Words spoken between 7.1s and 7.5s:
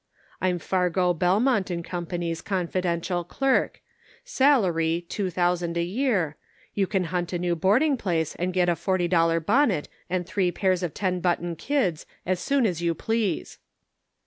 hunt a